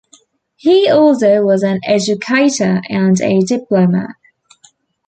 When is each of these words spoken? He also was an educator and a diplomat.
He 0.55 0.89
also 0.89 1.43
was 1.45 1.61
an 1.61 1.79
educator 1.85 2.81
and 2.89 3.21
a 3.21 3.39
diplomat. 3.41 4.15